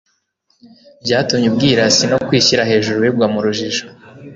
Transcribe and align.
ryatumye 1.03 1.45
ubwirasi 1.49 2.03
no 2.11 2.17
kwishyira 2.27 2.67
hejuru 2.71 2.97
bigwa 3.03 3.25
mu 3.33 3.39
rujijo, 3.45 3.85